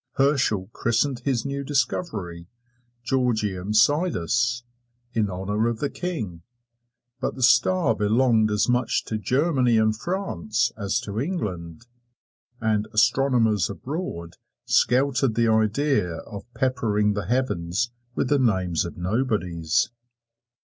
Herschel 0.13 0.65
christened 0.73 1.19
his 1.19 1.45
new 1.45 1.63
discovery 1.63 2.47
"Georgium 3.03 3.71
Sidus," 3.71 4.63
in 5.13 5.29
honor 5.29 5.67
of 5.67 5.77
the 5.77 5.91
King; 5.91 6.41
but 7.19 7.35
the 7.35 7.43
star 7.43 7.95
belonged 7.95 8.49
as 8.49 8.67
much 8.67 9.05
to 9.05 9.19
Germany 9.19 9.77
and 9.77 9.95
France 9.95 10.71
as 10.75 10.99
to 11.01 11.19
England, 11.19 11.85
and 12.59 12.87
astronomers 12.91 13.69
abroad 13.69 14.37
scouted 14.65 15.35
the 15.35 15.47
idea 15.47 16.15
of 16.21 16.51
peppering 16.55 17.13
the 17.13 17.27
heavens 17.27 17.91
with 18.15 18.29
the 18.29 18.39
names 18.39 18.85
of 18.85 18.97
nobodies. 18.97 19.91